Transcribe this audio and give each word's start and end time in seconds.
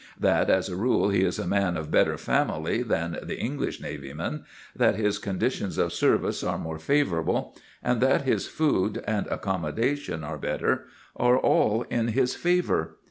That 0.19 0.49
as 0.49 0.67
a 0.67 0.75
rule 0.75 1.09
he 1.09 1.21
is 1.21 1.37
a 1.37 1.45
man 1.45 1.77
of 1.77 1.91
better 1.91 2.17
family 2.17 2.81
than 2.81 3.19
the 3.21 3.37
English 3.39 3.79
navy 3.79 4.11
man, 4.13 4.45
that 4.75 4.95
his 4.95 5.19
conditions 5.19 5.77
of 5.77 5.93
service 5.93 6.43
are 6.43 6.57
more 6.57 6.79
favourable, 6.79 7.55
and 7.83 8.01
that 8.01 8.23
his 8.23 8.47
food 8.47 9.03
and 9.05 9.27
accommodation 9.27 10.23
are 10.23 10.39
better, 10.39 10.87
are 11.15 11.37
all 11.37 11.83
in 11.91 12.07
his 12.07 12.33
favour. 12.33 12.95